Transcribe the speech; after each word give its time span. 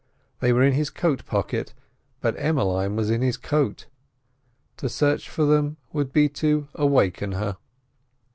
They 0.39 0.51
were 0.51 0.63
in 0.63 0.73
his 0.73 0.89
coat 0.89 1.27
pocket, 1.27 1.75
but 2.21 2.33
Emmeline 2.39 2.95
was 2.95 3.11
in 3.11 3.21
his 3.21 3.37
coat. 3.37 3.85
To 4.77 4.89
search 4.89 5.29
for 5.29 5.45
them 5.45 5.77
would 5.93 6.11
be 6.11 6.27
to 6.41 6.67
awaken 6.73 7.33
her. 7.33 7.57